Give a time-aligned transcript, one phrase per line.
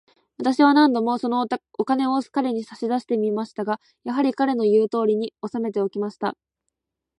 [0.39, 1.47] 私は何度も、その
[1.77, 6.35] お金を彼に差し出してみましたが、やはり、彼の言うとおりに、おさめておきました。